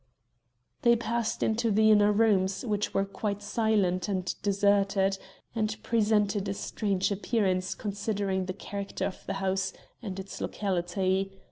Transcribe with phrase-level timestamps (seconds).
[0.81, 5.19] They passed into the inner rooms, which were quite silent and deserted,
[5.53, 11.37] and presented a strange appearance considering the character of the house and its locality.